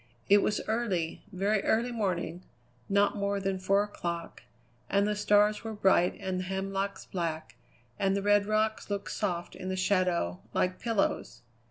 It 0.29 0.39
was 0.41 0.61
early, 0.67 1.21
very 1.31 1.63
early 1.63 1.91
morning, 1.91 2.41
not 2.89 3.15
more 3.15 3.39
than 3.39 3.59
four 3.59 3.83
o'clock, 3.83 4.41
and 4.89 5.05
the 5.05 5.15
stars 5.15 5.63
were 5.63 5.75
bright 5.75 6.17
and 6.19 6.39
the 6.39 6.43
hemlocks 6.45 7.05
black, 7.05 7.55
and 7.99 8.15
the 8.17 8.23
red 8.23 8.47
rocks 8.47 8.89
looked 8.89 9.11
soft 9.11 9.53
in 9.55 9.69
the 9.69 9.75
shadows, 9.75 10.37
like 10.55 10.79
pillows. 10.79 11.43